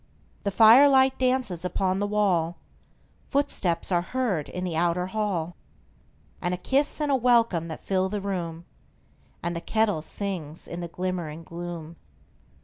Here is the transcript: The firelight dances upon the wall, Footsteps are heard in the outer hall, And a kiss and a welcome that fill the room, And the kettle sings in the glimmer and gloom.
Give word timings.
The 0.45 0.49
firelight 0.49 1.19
dances 1.19 1.63
upon 1.63 1.99
the 1.99 2.07
wall, 2.07 2.57
Footsteps 3.27 3.91
are 3.91 4.01
heard 4.01 4.49
in 4.49 4.63
the 4.63 4.75
outer 4.75 5.05
hall, 5.05 5.55
And 6.41 6.55
a 6.55 6.57
kiss 6.57 6.99
and 6.99 7.11
a 7.11 7.15
welcome 7.15 7.67
that 7.67 7.83
fill 7.83 8.09
the 8.09 8.19
room, 8.19 8.65
And 9.43 9.55
the 9.55 9.61
kettle 9.61 10.01
sings 10.01 10.67
in 10.67 10.79
the 10.79 10.87
glimmer 10.87 11.27
and 11.27 11.45
gloom. 11.45 11.97